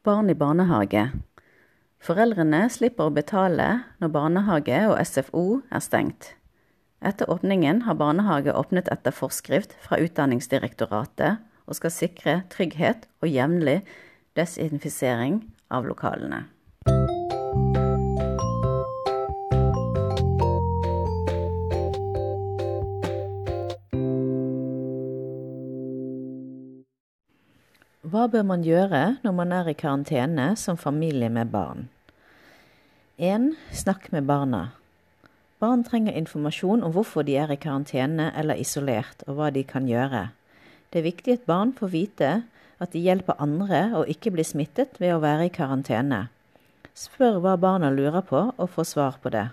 Barn 0.03 0.29
i 0.29 0.35
barnehage. 0.35 1.07
Foreldrene 2.03 2.65
slipper 2.67 3.07
å 3.07 3.15
betale 3.15 3.67
når 4.03 4.09
barnehage 4.11 4.81
og 4.89 4.97
SFO 5.07 5.45
er 5.71 5.79
stengt. 5.79 6.33
Etter 7.03 7.31
åpningen 7.31 7.85
har 7.87 7.95
barnehage 7.99 8.51
åpnet 8.51 8.91
etter 8.91 9.15
forskrift 9.15 9.77
fra 9.85 10.01
Utdanningsdirektoratet 10.03 11.39
og 11.67 11.77
skal 11.79 11.93
sikre 11.93 12.39
trygghet 12.53 13.07
og 13.21 13.31
jevnlig 13.31 13.81
desinfisering 14.37 15.41
av 15.73 15.87
lokalene. 15.87 16.45
Hva 28.13 28.27
bør 28.29 28.43
man 28.45 28.61
gjøre 28.61 29.15
når 29.23 29.33
man 29.33 29.53
er 29.55 29.71
i 29.71 29.73
karantene 29.73 30.51
som 30.59 30.77
familie 30.77 31.31
med 31.33 31.49
barn? 31.49 31.87
1. 33.17 33.53
Snakk 33.73 34.11
med 34.13 34.27
barna. 34.29 34.67
Barn 35.63 35.81
trenger 35.87 36.13
informasjon 36.19 36.83
om 36.83 36.93
hvorfor 36.93 37.25
de 37.25 37.39
er 37.39 37.49
i 37.49 37.57
karantene 37.57 38.27
eller 38.37 38.59
isolert, 38.61 39.23
og 39.25 39.39
hva 39.39 39.49
de 39.55 39.63
kan 39.65 39.87
gjøre. 39.89 40.27
Det 40.93 40.99
er 41.01 41.09
viktig 41.09 41.33
at 41.33 41.45
barn 41.49 41.71
får 41.73 41.89
vite 41.89 42.31
at 42.77 42.91
de 42.93 42.99
hjelper 43.01 43.39
andre 43.41 43.79
og 43.97 44.09
ikke 44.13 44.29
blir 44.35 44.45
smittet 44.45 44.99
ved 45.01 45.15
å 45.15 45.21
være 45.23 45.47
i 45.47 45.53
karantene. 45.53 46.27
Spør 46.93 47.39
hva 47.41 47.55
barna 47.57 47.89
lurer 47.89 48.21
på, 48.21 48.51
og 48.53 48.69
få 48.69 48.85
svar 48.85 49.17
på 49.23 49.31
det. 49.33 49.47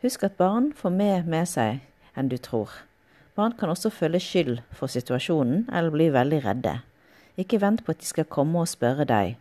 Husk 0.00 0.24
at 0.24 0.38
barn 0.40 0.70
får 0.72 0.94
mer 0.96 1.28
med 1.28 1.44
seg 1.50 1.82
enn 2.16 2.32
du 2.32 2.38
tror. 2.40 2.72
Barn 3.36 3.52
kan 3.60 3.68
også 3.68 3.92
føle 3.92 4.16
skyld 4.16 4.62
for 4.72 4.88
situasjonen 4.88 5.66
eller 5.68 5.92
bli 5.92 6.08
veldig 6.16 6.40
redde. 6.46 6.78
Ikke 7.36 7.60
vent 7.60 7.84
på 7.84 7.92
at 7.92 8.00
de 8.00 8.08
skal 8.08 8.24
komme 8.24 8.64
og 8.64 8.72
spørre 8.72 9.04
deg. 9.04 9.36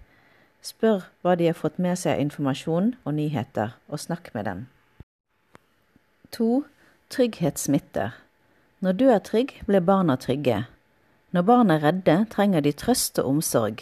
Spør 0.59 1.07
hva 1.23 1.39
de 1.39 1.47
har 1.47 1.55
fått 1.55 1.79
med 1.79 1.95
seg 1.95 2.17
av 2.17 2.27
informasjon 2.27 2.95
og 3.05 3.15
nyheter, 3.15 3.77
og 3.87 4.03
snakk 4.03 4.33
med 4.35 4.49
dem. 4.51 4.67
2. 6.35 6.65
Trygghetssmitter. 7.07 8.17
Når 8.83 8.99
du 8.99 9.05
er 9.07 9.23
trygg, 9.23 9.61
blir 9.63 9.79
barna 9.79 10.19
trygge. 10.19 10.65
Når 11.35 11.43
barn 11.43 11.71
er 11.73 11.81
redde, 11.83 12.13
trenger 12.31 12.63
de 12.63 12.71
trøst 12.71 13.19
og 13.19 13.27
omsorg. 13.27 13.81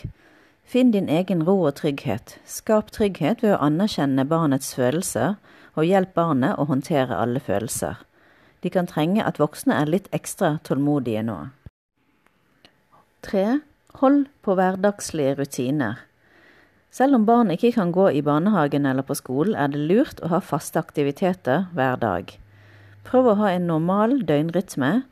Finn 0.66 0.90
din 0.90 1.06
egen 1.06 1.44
ro 1.46 1.60
og 1.68 1.76
trygghet. 1.78 2.40
Skap 2.50 2.90
trygghet 2.96 3.44
ved 3.44 3.54
å 3.54 3.60
anerkjenne 3.62 4.26
barnets 4.26 4.72
følelser, 4.74 5.36
og 5.78 5.86
hjelp 5.86 6.16
barnet 6.18 6.58
å 6.58 6.66
håndtere 6.66 7.14
alle 7.14 7.38
følelser. 7.44 8.02
De 8.66 8.72
kan 8.74 8.90
trenge 8.90 9.22
at 9.22 9.38
voksne 9.38 9.78
er 9.78 9.92
litt 9.92 10.10
ekstra 10.16 10.56
tålmodige 10.66 11.22
nå. 11.28 11.38
3. 13.30 13.46
Hold 14.02 14.26
på 14.42 14.58
hverdagslige 14.58 15.38
rutiner. 15.44 16.02
Selv 16.90 17.20
om 17.20 17.30
barn 17.30 17.54
ikke 17.54 17.76
kan 17.78 17.94
gå 17.94 18.10
i 18.18 18.26
barnehagen 18.26 18.90
eller 18.90 19.06
på 19.06 19.14
skolen, 19.20 19.54
er 19.54 19.70
det 19.70 19.86
lurt 19.94 20.26
å 20.26 20.34
ha 20.34 20.42
faste 20.42 20.82
aktiviteter 20.82 21.68
hver 21.78 22.02
dag. 22.02 22.34
Prøv 23.06 23.30
å 23.30 23.42
ha 23.46 23.54
en 23.54 23.70
normal 23.70 24.24
døgnrytme, 24.26 25.04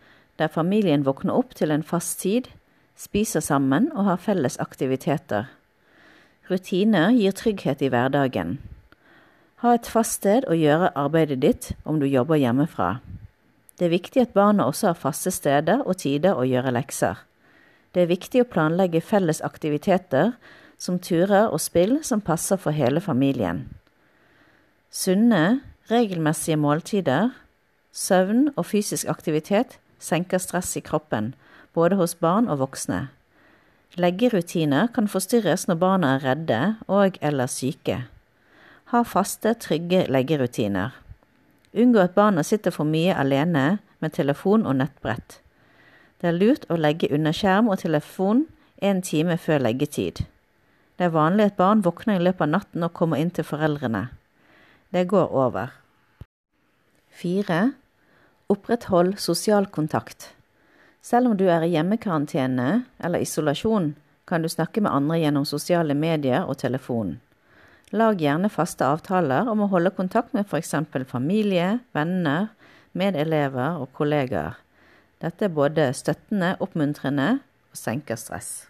der 0.42 0.50
familien 0.50 1.06
våkner 1.06 1.38
opp 1.38 1.54
til 1.56 1.72
en 1.72 1.86
fast 1.86 2.20
tid, 2.26 2.50
spiser 2.98 3.42
sammen 3.46 3.92
og 3.94 4.08
har 4.10 4.22
felles 4.22 4.58
aktiviteter. 4.60 5.48
Rutiner 6.50 7.14
gir 7.14 7.34
trygghet 7.38 7.82
i 7.86 7.90
hverdagen. 7.94 8.58
Ha 9.62 9.76
et 9.78 9.86
fast 9.86 10.18
sted 10.20 10.48
å 10.50 10.58
gjøre 10.58 10.90
arbeidet 10.98 11.42
ditt 11.44 11.72
om 11.86 12.00
du 12.02 12.08
jobber 12.10 12.42
hjemmefra. 12.42 12.96
Det 13.78 13.88
er 13.88 13.94
viktig 13.94 14.24
at 14.24 14.34
barna 14.34 14.66
også 14.70 14.92
har 14.92 14.98
faste 14.98 15.32
steder 15.34 15.84
og 15.86 16.00
tider 16.02 16.38
å 16.38 16.46
gjøre 16.46 16.74
lekser. 16.74 17.22
Det 17.94 18.04
er 18.04 18.10
viktig 18.10 18.42
å 18.42 18.50
planlegge 18.50 19.04
felles 19.06 19.42
aktiviteter 19.46 20.34
som 20.82 20.98
turer 20.98 21.52
og 21.54 21.62
spill 21.62 22.00
som 22.06 22.24
passer 22.26 22.58
for 22.58 22.74
hele 22.74 23.02
familien. 23.02 23.68
Sunne, 24.90 25.62
regelmessige 25.92 26.58
måltider, 26.58 27.30
søvn 27.94 28.50
og 28.56 28.66
fysisk 28.66 29.10
aktivitet 29.12 29.78
senker 30.02 30.42
stress 30.42 30.74
i 30.78 30.84
kroppen, 30.84 31.34
både 31.74 31.96
hos 32.00 32.18
barn 32.18 32.50
og 32.50 32.60
voksne. 32.66 33.06
Leggerutiner 34.00 34.88
kan 34.96 35.08
forstyrres 35.12 35.68
når 35.68 35.80
barna 35.80 36.16
er 36.16 36.26
redde 36.26 36.60
og 36.88 37.18
eller 37.22 37.52
syke. 37.52 38.06
Ha 38.92 39.04
faste, 39.08 39.54
trygge 39.54 40.06
leggerutiner. 40.12 40.96
Unngå 41.72 42.00
at 42.04 42.16
barna 42.16 42.44
sitter 42.44 42.72
for 42.76 42.88
mye 42.88 43.16
alene 43.16 43.80
med 44.00 44.16
telefon 44.16 44.66
og 44.68 44.80
nettbrett. 44.80 45.40
Det 46.20 46.32
er 46.32 46.38
lurt 46.38 46.68
å 46.70 46.80
legge 46.80 47.12
under 47.12 47.36
skjerm 47.36 47.72
og 47.72 47.80
telefon 47.84 48.46
en 48.82 49.02
time 49.02 49.38
før 49.38 49.64
leggetid. 49.68 50.26
Det 50.98 51.08
er 51.08 51.16
vanlig 51.16 51.50
at 51.50 51.60
barn 51.60 51.84
våkner 51.86 52.20
i 52.20 52.24
løpet 52.24 52.46
av 52.46 52.52
natten 52.52 52.84
og 52.86 52.94
kommer 52.94 53.22
inn 53.22 53.32
til 53.34 53.48
foreldrene. 53.48 54.10
Det 54.92 55.08
går 55.08 55.32
over. 55.32 55.72
4. 57.22 57.72
Oppretthold 58.52 59.20
sosial 59.20 59.66
kontakt. 59.72 60.34
Selv 61.02 61.30
om 61.30 61.38
du 61.38 61.46
er 61.48 61.64
i 61.64 61.70
hjemmekarantene 61.72 62.82
eller 63.00 63.24
isolasjon, 63.24 63.94
kan 64.28 64.44
du 64.44 64.50
snakke 64.52 64.82
med 64.84 64.92
andre 64.92 65.20
gjennom 65.22 65.46
sosiale 65.48 65.96
medier 65.96 66.44
og 66.44 66.58
telefon. 66.60 67.14
Lag 67.96 68.20
gjerne 68.20 68.50
faste 68.52 68.84
avtaler 68.84 69.48
om 69.48 69.64
å 69.64 69.70
holde 69.72 69.94
kontakt 69.96 70.34
med 70.36 70.50
f.eks. 70.50 70.74
familie, 71.08 71.80
venner, 71.96 72.50
medelever 72.92 73.80
og 73.80 73.94
kollegaer. 73.96 74.60
Dette 75.24 75.48
er 75.48 75.56
både 75.56 75.88
støttende, 75.96 76.58
oppmuntrende 76.60 77.30
og 77.72 77.80
senker 77.80 78.20
stress. 78.20 78.68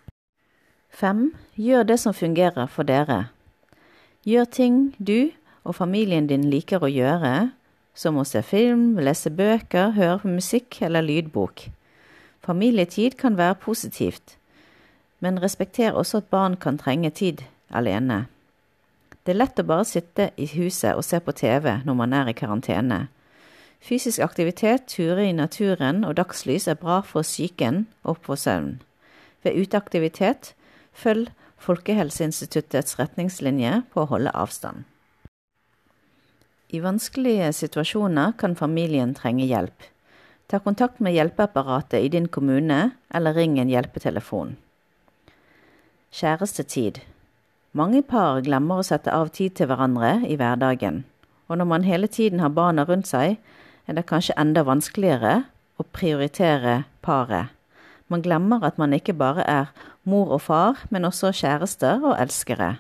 5. 0.94 1.32
Gjør 1.58 1.90
det 1.90 1.98
som 2.04 2.14
fungerer 2.14 2.70
for 2.70 2.86
dere. 2.86 3.32
Gjør 4.30 4.46
ting 4.46 4.78
du 5.00 5.32
og 5.64 5.78
familien 5.80 6.30
din 6.30 6.50
liker 6.54 6.84
å 6.84 6.92
gjøre, 6.92 7.52
som 7.94 8.18
å 8.18 8.26
se 8.28 8.42
film, 8.46 9.00
lese 9.00 9.32
bøker, 9.34 9.96
høre 9.98 10.20
på 10.24 10.32
musikk 10.32 10.82
eller 10.86 11.06
lydbok. 11.06 11.68
Familietid 12.42 13.18
kan 13.20 13.38
være 13.38 13.60
positivt, 13.62 14.38
men 15.20 15.42
respekter 15.42 15.94
også 15.94 16.24
at 16.24 16.30
barn 16.34 16.58
kan 16.58 16.80
trenge 16.82 17.12
tid 17.14 17.44
alene. 17.70 18.26
Det 19.22 19.36
er 19.36 19.42
lett 19.44 19.60
å 19.62 19.68
bare 19.68 19.86
sitte 19.86 20.32
i 20.42 20.48
huset 20.56 20.96
og 20.98 21.06
se 21.06 21.20
på 21.22 21.36
TV 21.38 21.68
når 21.86 21.98
man 21.98 22.14
er 22.18 22.32
i 22.32 22.38
karantene. 22.38 23.04
Fysisk 23.82 24.22
aktivitet, 24.22 24.88
turer 24.90 25.28
i 25.28 25.34
naturen 25.34 26.04
og 26.06 26.16
dagslys 26.18 26.68
er 26.70 26.78
bra 26.78 27.02
for 27.06 27.26
psyken 27.26 27.86
og 28.04 28.18
for 28.26 28.38
søvn. 28.38 28.80
Ved 29.44 29.58
uteaktivitet, 29.58 30.54
følg 30.94 31.30
Folkehelseinstituttets 31.62 32.98
retningslinje 32.98 33.84
på 33.94 34.02
å 34.02 34.10
holde 34.10 34.34
avstand. 34.34 34.86
I 36.72 36.80
vanskelige 36.80 37.50
situasjoner 37.52 38.32
kan 38.40 38.56
familien 38.56 39.12
trenge 39.16 39.44
hjelp. 39.44 39.88
Ta 40.48 40.60
kontakt 40.60 41.02
med 41.04 41.14
hjelpeapparatet 41.14 42.00
i 42.00 42.08
din 42.08 42.30
kommune, 42.32 42.92
eller 43.14 43.34
ring 43.36 43.58
en 43.60 43.70
hjelpetelefon. 43.70 44.56
Kjærestetid. 46.16 47.02
Mange 47.76 48.02
par 48.02 48.40
glemmer 48.44 48.80
å 48.80 48.86
sette 48.88 49.12
av 49.12 49.34
tid 49.36 49.58
til 49.60 49.68
hverandre 49.68 50.22
i 50.28 50.38
hverdagen, 50.40 51.04
og 51.52 51.60
når 51.60 51.68
man 51.68 51.88
hele 51.88 52.08
tiden 52.08 52.40
har 52.40 52.56
barna 52.56 52.86
rundt 52.88 53.08
seg, 53.08 53.36
er 53.88 53.98
det 53.98 54.08
kanskje 54.08 54.36
enda 54.40 54.64
vanskeligere 54.64 55.42
å 55.76 55.88
prioritere 55.92 56.86
paret. 57.04 57.52
Man 58.08 58.24
glemmer 58.24 58.64
at 58.64 58.80
man 58.80 58.96
ikke 58.96 59.16
bare 59.16 59.44
er 59.48 59.72
mor 60.04 60.32
og 60.36 60.42
far, 60.48 60.80
men 60.90 61.08
også 61.08 61.34
kjærester 61.36 62.00
og 62.00 62.16
elskere. 62.20 62.78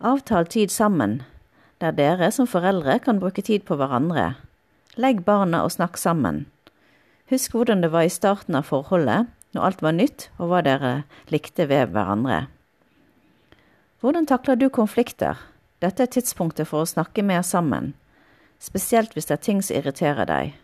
Avtal 0.00 0.48
tid 0.48 0.72
sammen, 0.72 1.20
der 1.80 1.96
dere 1.96 2.30
som 2.32 2.48
foreldre 2.48 2.98
kan 3.00 3.20
bruke 3.20 3.42
tid 3.42 3.64
på 3.68 3.76
hverandre. 3.80 4.34
Legg 5.00 5.24
barna 5.24 5.62
og 5.64 5.72
snakk 5.72 5.96
sammen. 5.98 6.44
Husk 7.30 7.54
hvordan 7.54 7.80
det 7.80 7.92
var 7.92 8.04
i 8.04 8.12
starten 8.12 8.58
av 8.58 8.68
forholdet, 8.68 9.30
når 9.54 9.66
alt 9.66 9.82
var 9.82 9.96
nytt 9.96 10.28
og 10.38 10.50
hva 10.50 10.60
dere 10.66 10.92
likte 11.32 11.66
ved 11.70 11.94
hverandre. 11.94 12.44
Hvordan 14.00 14.26
takler 14.26 14.58
du 14.58 14.68
konflikter? 14.68 15.38
Dette 15.80 16.04
er 16.04 16.12
tidspunktet 16.12 16.68
for 16.68 16.84
å 16.84 16.88
snakke 16.88 17.24
mer 17.24 17.42
sammen, 17.46 17.94
spesielt 18.60 19.14
hvis 19.16 19.30
det 19.30 19.38
er 19.38 19.44
ting 19.46 19.62
som 19.64 19.78
irriterer 19.78 20.28
deg. 20.28 20.54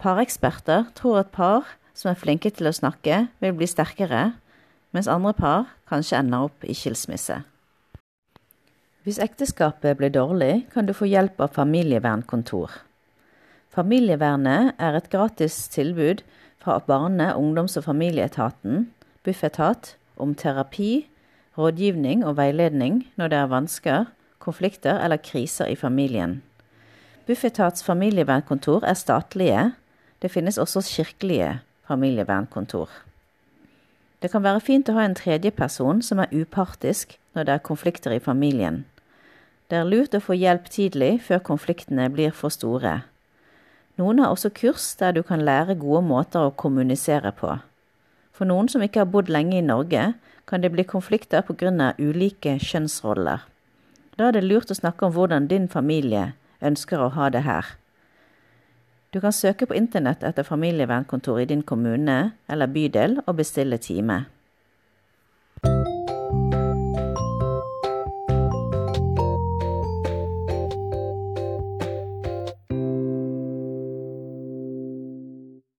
Pareksperter 0.00 0.88
tror 0.96 1.20
at 1.20 1.32
par 1.34 1.76
som 1.94 2.10
er 2.10 2.18
flinke 2.18 2.50
til 2.50 2.70
å 2.70 2.74
snakke, 2.74 3.26
vil 3.44 3.56
bli 3.56 3.68
sterkere, 3.68 4.32
mens 4.96 5.10
andre 5.10 5.34
par 5.36 5.66
kanskje 5.88 6.18
ender 6.22 6.48
opp 6.48 6.64
i 6.64 6.76
skilsmisse. 6.76 7.42
Hvis 9.02 9.18
ekteskapet 9.18 9.96
blir 9.98 10.12
dårlig, 10.14 10.68
kan 10.70 10.86
du 10.86 10.92
få 10.94 11.08
hjelp 11.10 11.40
av 11.42 11.56
familievernkontor. 11.56 12.70
Familievernet 13.74 14.76
er 14.78 14.94
et 14.94 15.08
gratis 15.10 15.56
tilbud 15.72 16.22
fra 16.62 16.78
Barne-, 16.86 17.32
ungdoms- 17.34 17.74
og 17.76 17.84
familieetaten, 17.84 18.92
Bufetat, 19.24 19.96
om 20.16 20.34
terapi, 20.34 21.08
rådgivning 21.58 22.22
og 22.26 22.36
veiledning 22.36 23.02
når 23.18 23.28
det 23.28 23.38
er 23.38 23.50
vansker, 23.50 24.04
konflikter 24.38 25.02
eller 25.02 25.16
kriser 25.16 25.66
i 25.66 25.74
familien. 25.74 26.42
Bufetats 27.26 27.84
familievernkontor 27.84 28.84
er 28.84 28.94
statlige. 28.94 29.72
Det 30.22 30.30
finnes 30.30 30.58
også 30.58 30.82
kirkelige 30.82 31.58
familievernkontor. 31.88 32.88
Det 34.22 34.30
kan 34.30 34.42
være 34.42 34.60
fint 34.60 34.88
å 34.88 34.94
ha 34.94 35.04
en 35.06 35.18
tredjeperson 35.18 36.02
som 36.02 36.22
er 36.22 36.30
upartisk 36.30 37.18
når 37.34 37.46
det 37.46 37.54
er 37.54 37.66
konflikter 37.66 38.14
i 38.14 38.22
familien. 38.22 38.84
Det 39.72 39.78
er 39.80 39.86
lurt 39.88 40.12
å 40.12 40.18
få 40.20 40.34
hjelp 40.36 40.66
tidlig 40.68 41.22
før 41.24 41.38
konfliktene 41.48 42.10
blir 42.12 42.34
for 42.36 42.52
store. 42.52 43.06
Noen 43.96 44.18
har 44.20 44.34
også 44.34 44.50
kurs 44.52 44.90
der 45.00 45.14
du 45.16 45.22
kan 45.24 45.40
lære 45.40 45.78
gode 45.80 46.02
måter 46.04 46.44
å 46.44 46.50
kommunisere 46.52 47.32
på. 47.32 47.54
For 48.36 48.44
noen 48.44 48.68
som 48.68 48.84
ikke 48.84 49.00
har 49.00 49.08
bodd 49.08 49.30
lenge 49.32 49.56
i 49.56 49.64
Norge, 49.64 50.10
kan 50.44 50.60
det 50.60 50.74
bli 50.74 50.84
konflikter 50.84 51.40
pga. 51.40 51.94
ulike 51.96 52.58
kjønnsroller. 52.60 53.48
Da 54.18 54.28
er 54.28 54.32
det 54.32 54.44
lurt 54.44 54.70
å 54.70 54.76
snakke 54.76 55.06
om 55.06 55.14
hvordan 55.16 55.48
din 55.48 55.68
familie 55.68 56.34
ønsker 56.60 57.00
å 57.00 57.08
ha 57.08 57.30
det 57.30 57.42
her. 57.48 57.64
Du 59.10 59.20
kan 59.20 59.32
søke 59.32 59.64
på 59.64 59.74
internett 59.74 60.22
etter 60.22 60.42
familievernkontor 60.42 61.40
i 61.40 61.48
din 61.48 61.62
kommune 61.62 62.32
eller 62.46 62.66
bydel 62.66 63.22
og 63.26 63.36
bestille 63.36 63.78
time. 63.78 64.26